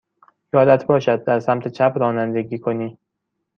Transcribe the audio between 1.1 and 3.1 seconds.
در سمت چپ رانندگی کنی.